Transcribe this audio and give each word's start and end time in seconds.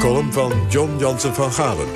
column 0.00 0.32
van 0.32 0.52
John 0.68 0.96
Jansen 0.98 1.34
van 1.34 1.52
Galen. 1.52 1.86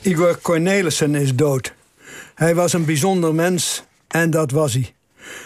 Igor 0.00 0.38
Cornelissen 0.42 1.14
is 1.14 1.34
dood. 1.34 1.74
Hij 2.34 2.54
was 2.54 2.72
een 2.72 2.84
bijzonder 2.84 3.34
mens 3.34 3.84
en 4.08 4.30
dat 4.30 4.50
was 4.50 4.72
hij. 4.72 4.94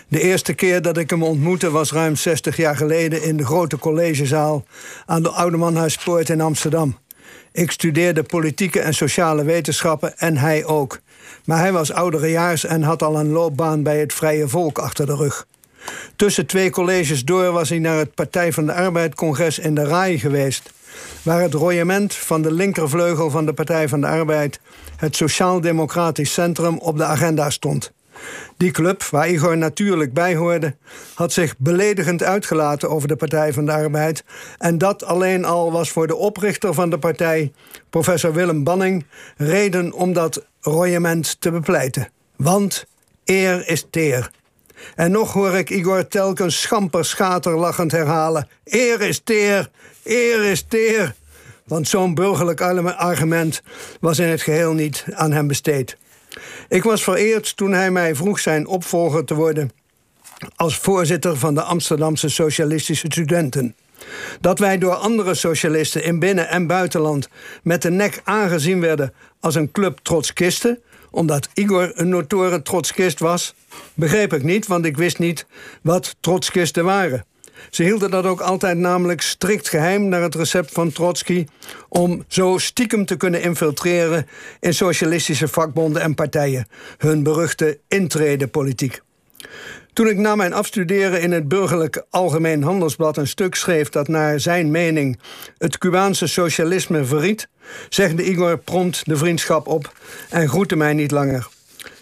De 0.08 0.20
eerste 0.20 0.54
keer 0.54 0.82
dat 0.82 0.96
ik 0.96 1.10
hem 1.10 1.22
ontmoette 1.22 1.70
was 1.70 1.92
ruim 1.92 2.16
60 2.16 2.56
jaar 2.56 2.76
geleden 2.76 3.22
in 3.22 3.36
de 3.36 3.44
grote 3.44 3.78
collegezaal 3.78 4.64
aan 5.06 5.22
de 5.22 5.30
Oudemanhuispoort 5.30 6.28
in 6.28 6.40
Amsterdam. 6.40 6.98
Ik 7.52 7.70
studeerde 7.70 8.22
politieke 8.22 8.80
en 8.80 8.94
sociale 8.94 9.44
wetenschappen 9.44 10.18
en 10.18 10.36
hij 10.36 10.64
ook. 10.64 11.00
Maar 11.44 11.58
hij 11.58 11.72
was 11.72 11.92
ouderejaars 11.92 12.64
en 12.64 12.82
had 12.82 13.02
al 13.02 13.18
een 13.18 13.30
loopbaan 13.30 13.82
bij 13.82 14.00
het 14.00 14.12
Vrije 14.12 14.48
Volk 14.48 14.78
achter 14.78 15.06
de 15.06 15.16
rug. 15.16 15.46
Tussen 16.16 16.46
twee 16.46 16.70
colleges 16.70 17.24
door 17.24 17.52
was 17.52 17.68
hij 17.68 17.78
naar 17.78 17.98
het 17.98 18.14
Partij 18.14 18.52
van 18.52 18.66
de 18.66 18.72
Arbeid-congres 18.72 19.58
in 19.58 19.74
de 19.74 19.84
RAI 19.84 20.18
geweest. 20.18 20.74
Waar 21.22 21.42
het 21.42 21.54
royement 21.54 22.14
van 22.14 22.42
de 22.42 22.52
linkervleugel 22.52 23.30
van 23.30 23.46
de 23.46 23.52
Partij 23.52 23.88
van 23.88 24.00
de 24.00 24.06
Arbeid, 24.06 24.60
het 24.96 25.16
Sociaal 25.16 25.60
Democratisch 25.60 26.32
Centrum, 26.32 26.78
op 26.78 26.96
de 26.96 27.04
agenda 27.04 27.50
stond. 27.50 27.94
Die 28.56 28.70
club, 28.70 29.02
waar 29.02 29.28
Igor 29.28 29.56
natuurlijk 29.56 30.12
bij 30.12 30.34
hoorde, 30.34 30.76
had 31.14 31.32
zich 31.32 31.54
beledigend 31.58 32.22
uitgelaten 32.22 32.90
over 32.90 33.08
de 33.08 33.16
Partij 33.16 33.52
van 33.52 33.66
de 33.66 33.72
Arbeid. 33.72 34.24
En 34.58 34.78
dat 34.78 35.04
alleen 35.04 35.44
al 35.44 35.72
was 35.72 35.90
voor 35.90 36.06
de 36.06 36.16
oprichter 36.16 36.74
van 36.74 36.90
de 36.90 36.98
partij, 36.98 37.52
professor 37.90 38.32
Willem 38.32 38.64
Banning, 38.64 39.06
reden 39.36 39.92
om 39.92 40.12
dat 40.12 40.46
royement 40.60 41.40
te 41.40 41.50
bepleiten. 41.50 42.08
Want 42.36 42.86
eer 43.24 43.68
is 43.68 43.86
teer. 43.90 44.30
En 44.94 45.10
nog 45.10 45.32
hoor 45.32 45.54
ik 45.54 45.70
Igor 45.70 46.08
telkens 46.08 46.60
schamper 46.60 47.04
schaterlachend 47.04 47.92
herhalen: 47.92 48.48
Eer 48.64 49.00
is 49.00 49.20
teer, 49.24 49.70
eer 50.04 50.44
is 50.44 50.64
teer. 50.68 51.14
Want 51.64 51.88
zo'n 51.88 52.14
burgerlijk 52.14 52.60
argument 52.60 53.62
was 54.00 54.18
in 54.18 54.28
het 54.28 54.42
geheel 54.42 54.72
niet 54.72 55.04
aan 55.12 55.32
hem 55.32 55.46
besteed. 55.46 55.96
Ik 56.68 56.82
was 56.82 57.02
vereerd 57.02 57.56
toen 57.56 57.72
hij 57.72 57.90
mij 57.90 58.14
vroeg 58.14 58.40
zijn 58.40 58.66
opvolger 58.66 59.24
te 59.24 59.34
worden 59.34 59.70
als 60.56 60.76
voorzitter 60.76 61.36
van 61.36 61.54
de 61.54 61.62
Amsterdamse 61.62 62.28
Socialistische 62.28 63.06
Studenten. 63.10 63.76
Dat 64.40 64.58
wij 64.58 64.78
door 64.78 64.94
andere 64.94 65.34
socialisten 65.34 66.04
in 66.04 66.18
binnen- 66.18 66.48
en 66.48 66.66
buitenland 66.66 67.28
met 67.62 67.82
de 67.82 67.90
nek 67.90 68.20
aangezien 68.24 68.80
werden 68.80 69.12
als 69.40 69.54
een 69.54 69.70
club 69.70 69.98
trotskisten, 70.02 70.82
omdat 71.16 71.48
Igor 71.54 71.90
een 71.94 72.08
notoren 72.08 72.62
trotskist 72.62 73.18
was, 73.18 73.54
begreep 73.94 74.32
ik 74.32 74.42
niet, 74.42 74.66
want 74.66 74.84
ik 74.84 74.96
wist 74.96 75.18
niet 75.18 75.46
wat 75.82 76.16
trotskisten 76.20 76.84
waren. 76.84 77.24
Ze 77.70 77.82
hielden 77.82 78.10
dat 78.10 78.24
ook 78.24 78.40
altijd 78.40 78.76
namelijk 78.78 79.20
strikt 79.20 79.68
geheim 79.68 80.08
naar 80.08 80.22
het 80.22 80.34
recept 80.34 80.72
van 80.72 80.92
Trotsky 80.92 81.46
om 81.88 82.24
zo 82.28 82.58
stiekem 82.58 83.06
te 83.06 83.16
kunnen 83.16 83.42
infiltreren 83.42 84.26
in 84.60 84.74
socialistische 84.74 85.48
vakbonden 85.48 86.02
en 86.02 86.14
partijen, 86.14 86.68
hun 86.98 87.22
beruchte 87.22 87.78
intredepolitiek. 87.88 89.00
Toen 89.92 90.08
ik 90.08 90.16
na 90.16 90.34
mijn 90.34 90.52
afstuderen 90.52 91.20
in 91.20 91.32
het 91.32 91.48
burgerlijk 91.48 92.04
Algemeen 92.10 92.62
Handelsblad 92.62 93.16
een 93.16 93.26
stuk 93.26 93.54
schreef 93.54 93.88
dat 93.88 94.08
naar 94.08 94.40
zijn 94.40 94.70
mening 94.70 95.18
het 95.58 95.78
Cubaanse 95.78 96.26
socialisme 96.26 97.04
verriet, 97.04 97.48
zegde 97.88 98.24
Igor 98.24 98.58
prompt 98.58 99.06
de 99.06 99.16
vriendschap 99.16 99.66
op 99.66 99.92
en 100.30 100.48
groette 100.48 100.76
mij 100.76 100.94
niet 100.94 101.10
langer. 101.10 101.48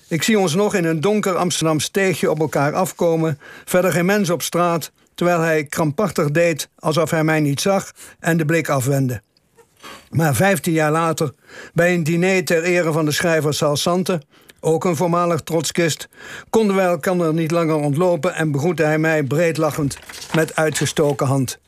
Ik 0.08 0.22
zie 0.22 0.38
ons 0.38 0.54
nog 0.54 0.74
in 0.74 0.84
een 0.84 1.00
donker 1.00 1.36
Amsterdam 1.36 1.80
steegje 1.80 2.30
op 2.30 2.40
elkaar 2.40 2.72
afkomen, 2.72 3.38
verder 3.64 3.92
geen 3.92 4.04
mens 4.04 4.30
op 4.30 4.42
straat, 4.42 4.92
terwijl 5.14 5.40
hij 5.40 5.64
krampachtig 5.64 6.30
deed 6.30 6.68
alsof 6.78 7.10
hij 7.10 7.24
mij 7.24 7.40
niet 7.40 7.60
zag 7.60 7.92
en 8.20 8.36
de 8.36 8.44
blik 8.44 8.68
afwendde. 8.68 9.22
Maar 10.10 10.34
vijftien 10.34 10.72
jaar 10.72 10.92
later, 10.92 11.32
bij 11.72 11.94
een 11.94 12.04
diner 12.04 12.44
ter 12.44 12.62
ere 12.62 12.92
van 12.92 13.04
de 13.04 13.10
schrijver 13.10 13.54
Salsante, 13.54 14.20
ook 14.64 14.84
een 14.84 14.96
voormalig 14.96 15.40
trotskist, 15.40 16.08
konden 16.50 16.76
wij 16.76 16.84
elkaar 16.84 17.34
niet 17.34 17.50
langer 17.50 17.76
ontlopen 17.76 18.34
en 18.34 18.50
begroette 18.50 18.82
hij 18.82 18.98
mij 18.98 19.22
breedlachend 19.22 19.98
met 20.34 20.56
uitgestoken 20.56 21.26
hand. 21.26 21.58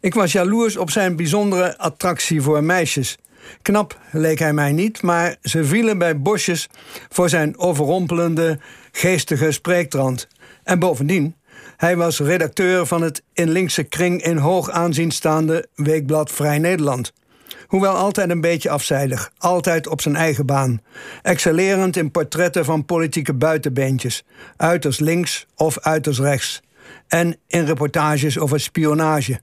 Ik 0.00 0.14
was 0.14 0.32
jaloers 0.32 0.76
op 0.76 0.90
zijn 0.90 1.16
bijzondere 1.16 1.78
attractie 1.78 2.42
voor 2.42 2.64
meisjes. 2.64 3.16
Knap 3.62 3.98
leek 4.10 4.38
hij 4.38 4.52
mij 4.52 4.72
niet, 4.72 5.02
maar 5.02 5.36
ze 5.42 5.64
vielen 5.64 5.98
bij 5.98 6.18
bosjes 6.20 6.68
voor 7.08 7.28
zijn 7.28 7.58
overrompelende, 7.58 8.58
geestige 8.92 9.52
spreektrand. 9.52 10.28
En 10.62 10.78
bovendien, 10.78 11.34
hij 11.76 11.96
was 11.96 12.20
redacteur 12.20 12.86
van 12.86 13.02
het 13.02 13.22
in 13.32 13.50
linkse 13.50 13.82
kring 13.82 14.22
in 14.22 14.36
hoog 14.36 14.70
aanzien 14.70 15.10
staande 15.10 15.66
weekblad 15.74 16.30
Vrij 16.30 16.58
Nederland. 16.58 17.12
Hoewel 17.74 17.94
altijd 17.94 18.30
een 18.30 18.40
beetje 18.40 18.70
afzijdig, 18.70 19.32
altijd 19.38 19.86
op 19.88 20.00
zijn 20.00 20.16
eigen 20.16 20.46
baan. 20.46 20.80
Excellerend 21.22 21.96
in 21.96 22.10
portretten 22.10 22.64
van 22.64 22.84
politieke 22.84 23.34
buitenbeentjes, 23.34 24.24
uiterst 24.56 25.00
links 25.00 25.46
of 25.56 25.78
uiterst 25.78 26.20
rechts. 26.20 26.62
En 27.08 27.36
in 27.46 27.64
reportages 27.64 28.38
over 28.38 28.60
spionage. 28.60 29.40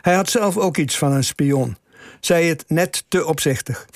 Hij 0.00 0.14
had 0.14 0.28
zelf 0.28 0.56
ook 0.56 0.76
iets 0.76 0.98
van 0.98 1.12
een 1.12 1.24
spion. 1.24 1.76
Zij 2.20 2.44
het 2.44 2.64
net 2.68 3.04
te 3.08 3.26
opzichtig. 3.26 3.86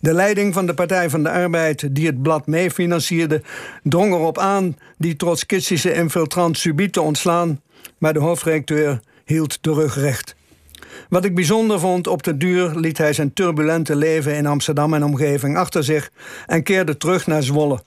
De 0.00 0.12
leiding 0.12 0.54
van 0.54 0.66
de 0.66 0.74
Partij 0.74 1.10
van 1.10 1.22
de 1.22 1.30
Arbeid, 1.30 1.94
die 1.94 2.06
het 2.06 2.22
blad 2.22 2.46
meefinancierde, 2.46 3.42
drong 3.82 4.12
erop 4.12 4.38
aan 4.38 4.76
die 4.98 5.16
trotskistische 5.16 5.94
infiltrant 5.94 6.58
subiet 6.58 6.92
te 6.92 7.00
ontslaan, 7.00 7.60
maar 7.98 8.12
de 8.12 8.20
hoofdredacteur 8.20 9.00
hield 9.24 9.58
de 9.60 9.72
rug 9.72 9.94
recht. 9.94 10.34
Wat 11.14 11.24
ik 11.24 11.34
bijzonder 11.34 11.80
vond, 11.80 12.06
op 12.06 12.22
de 12.22 12.36
duur 12.36 12.70
liet 12.74 12.98
hij 12.98 13.12
zijn 13.12 13.32
turbulente 13.32 13.96
leven 13.96 14.34
in 14.34 14.46
Amsterdam 14.46 14.94
en 14.94 15.04
omgeving 15.04 15.56
achter 15.56 15.84
zich 15.84 16.10
en 16.46 16.62
keerde 16.62 16.96
terug 16.96 17.26
naar 17.26 17.42
Zwolle. 17.42 17.82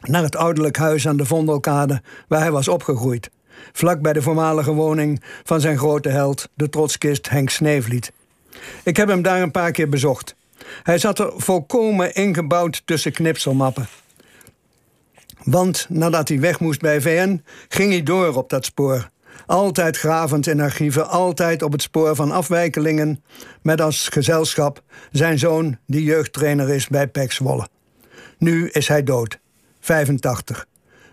Naar 0.00 0.22
het 0.22 0.36
ouderlijk 0.36 0.76
huis 0.76 1.08
aan 1.08 1.16
de 1.16 1.24
Vondelkade, 1.24 2.02
waar 2.28 2.40
hij 2.40 2.50
was 2.50 2.68
opgegroeid. 2.68 3.30
Vlak 3.72 4.00
bij 4.00 4.12
de 4.12 4.22
voormalige 4.22 4.72
woning 4.72 5.22
van 5.44 5.60
zijn 5.60 5.78
grote 5.78 6.08
held, 6.08 6.48
de 6.54 6.68
trotskist 6.68 7.28
Henk 7.28 7.50
Sneevliet. 7.50 8.12
Ik 8.82 8.96
heb 8.96 9.08
hem 9.08 9.22
daar 9.22 9.42
een 9.42 9.50
paar 9.50 9.70
keer 9.70 9.88
bezocht. 9.88 10.34
Hij 10.82 10.98
zat 10.98 11.18
er 11.18 11.32
volkomen 11.36 12.14
ingebouwd 12.14 12.82
tussen 12.84 13.12
knipselmappen. 13.12 13.88
Want 15.44 15.86
nadat 15.88 16.28
hij 16.28 16.40
weg 16.40 16.60
moest 16.60 16.80
bij 16.80 17.00
VN, 17.00 17.42
ging 17.68 17.90
hij 17.90 18.02
door 18.02 18.36
op 18.36 18.50
dat 18.50 18.64
spoor. 18.64 19.10
Altijd 19.46 19.98
gravend 19.98 20.46
in 20.46 20.60
archieven, 20.60 21.08
altijd 21.08 21.62
op 21.62 21.72
het 21.72 21.82
spoor 21.82 22.14
van 22.14 22.30
afwijkelingen. 22.30 23.24
Met 23.62 23.80
als 23.80 24.08
gezelschap 24.08 24.82
zijn 25.10 25.38
zoon, 25.38 25.78
die 25.86 26.04
jeugdtrainer 26.04 26.70
is 26.70 26.88
bij 26.88 27.08
PEC 27.08 27.32
Zwolle. 27.32 27.68
Nu 28.38 28.68
is 28.68 28.88
hij 28.88 29.02
dood, 29.02 29.38
85. 29.80 30.66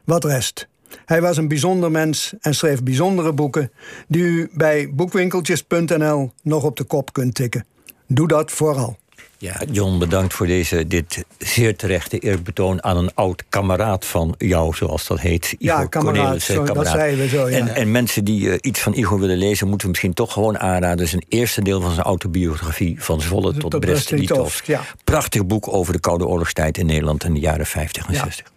Wat 0.06 0.24
rest? 0.24 0.68
Hij 1.06 1.22
was 1.22 1.38
een 1.38 1.47
bijzonder 1.47 1.91
mens 1.91 2.34
en 2.40 2.56
schreef 2.56 2.84
bijzondere 2.84 3.34
boeken... 3.34 3.72
die 4.07 4.24
u 4.24 4.50
bij 4.53 4.90
boekwinkeltjes.nl 4.94 6.31
nog 6.44 6.63
op 6.63 6.78
de 6.78 6.84
kop 6.84 7.13
kunt 7.13 7.36
tikken. 7.36 7.66
Doe 8.07 8.28
dat 8.28 8.51
vooral. 8.51 8.97
Ja, 9.38 9.62
John, 9.72 9.97
bedankt 9.97 10.34
voor 10.34 10.47
deze, 10.47 10.88
dit 10.88 11.24
zeer 11.38 11.75
terechte 11.75 12.19
eerbetoon 12.19 12.84
aan 12.84 12.97
een 12.97 13.12
oud 13.13 13.44
kameraad 13.50 14.06
van 14.06 14.35
jou, 14.38 14.75
zoals 14.75 15.07
dat 15.07 15.19
heet. 15.19 15.56
Igor 15.57 15.80
ja, 15.80 15.85
kameraad, 15.85 16.41
zo, 16.41 16.53
kameraad. 16.53 16.75
dat 16.75 16.88
zeiden 16.88 17.19
we 17.19 17.28
zo, 17.28 17.50
ja. 17.50 17.57
En, 17.57 17.75
en 17.75 17.91
mensen 17.91 18.24
die 18.24 18.41
uh, 18.41 18.56
iets 18.62 18.80
van 18.80 18.94
Igor 18.94 19.19
willen 19.19 19.38
lezen, 19.38 19.68
moeten 19.68 19.85
we 19.85 19.91
misschien 19.91 20.13
toch 20.13 20.34
gewoon 20.34 20.59
aanraden. 20.59 21.07
Zijn 21.07 21.25
eerste 21.30 21.62
deel 21.62 21.81
van 21.81 21.91
zijn 21.91 22.06
autobiografie, 22.06 23.03
Van 23.03 23.22
Zwolle 23.22 23.53
tot, 23.53 23.72
tot 23.72 23.80
Brest-Litovsk. 23.80 24.66
Ja. 24.66 24.81
Prachtig 25.03 25.46
boek 25.46 25.74
over 25.74 25.94
de 25.94 26.00
Koude 26.00 26.28
Oorlogstijd 26.28 26.78
in 26.78 26.86
Nederland 26.86 27.24
in 27.24 27.34
de 27.34 27.40
jaren 27.40 27.66
50 27.66 28.07
en 28.07 28.13
ja. 28.13 28.24
60. 28.24 28.51